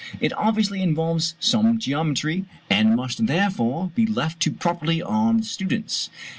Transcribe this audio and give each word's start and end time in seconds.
It 0.19 0.33
obviously 0.33 0.81
involves 0.81 1.35
some 1.39 1.77
geometry, 1.77 2.45
and 2.71 2.95
must 2.95 3.27
therefore 3.27 3.91
be 3.93 4.07
left 4.07 4.39
to 4.39 4.51
properly 4.51 4.99
armed 4.99 5.45
students. 5.45 6.09